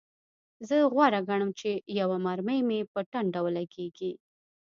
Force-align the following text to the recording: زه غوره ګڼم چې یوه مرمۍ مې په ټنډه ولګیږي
زه 0.67 0.75
غوره 0.93 1.19
ګڼم 1.29 1.49
چې 1.59 1.71
یوه 1.99 2.17
مرمۍ 2.25 2.59
مې 2.69 2.79
په 2.91 2.99
ټنډه 3.11 3.39
ولګیږي 3.43 4.11